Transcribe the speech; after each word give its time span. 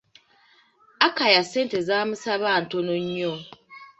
Akaya 1.07 1.41
ssente 1.45 1.77
z'amusaba 1.87 2.49
ntonno 2.63 2.93
nnyo. 3.01 3.33